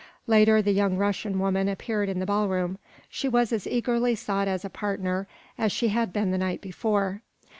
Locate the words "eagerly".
3.67-4.15